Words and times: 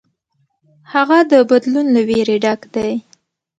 هغه 0.93 1.19
د 1.31 1.33
بدلون 1.49 1.87
له 1.95 2.01
ویرې 2.09 2.37
ډک 2.43 2.61
دی. 2.75 2.91